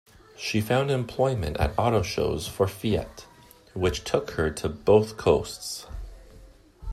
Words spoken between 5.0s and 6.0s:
coasts.